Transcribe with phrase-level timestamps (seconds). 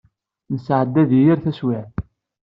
[0.53, 1.91] Nesɛedda din yir taswiɛt.